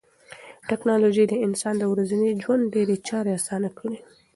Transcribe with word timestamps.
ټکنالوژي 0.69 1.25
د 1.29 1.33
انسان 1.45 1.75
د 1.79 1.83
ورځني 1.93 2.29
ژوند 2.43 2.63
ډېری 2.73 2.97
چارې 3.07 3.31
اسانه 3.39 3.69
کړې 3.77 3.89
دي. 3.93 4.01